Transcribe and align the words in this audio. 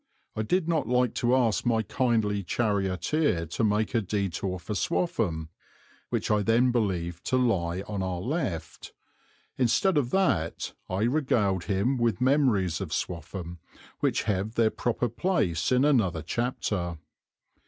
I 0.35 0.41
did 0.41 0.67
not 0.67 0.87
like 0.87 1.13
to 1.21 1.35
ask 1.35 1.63
my 1.63 1.83
kindly 1.83 2.41
charioteer 2.41 3.45
to 3.45 3.63
make 3.63 3.93
a 3.93 4.01
detour 4.01 4.57
for 4.57 4.73
Swaffham, 4.73 5.49
which 6.09 6.31
I 6.31 6.41
then 6.41 6.71
believed 6.71 7.23
to 7.25 7.37
lie 7.37 7.81
on 7.83 8.01
our 8.01 8.19
left. 8.19 8.93
Instead 9.59 9.97
of 9.99 10.09
that 10.09 10.73
I 10.89 11.03
regaled 11.03 11.65
him 11.65 11.97
with 11.97 12.19
memories 12.19 12.81
of 12.81 12.89
Swaffham, 12.91 13.59
which 13.99 14.23
have 14.23 14.55
their 14.55 14.71
proper 14.71 15.07
place 15.07 15.71
in 15.71 15.85
another 15.85 16.23
chapter. 16.23 16.97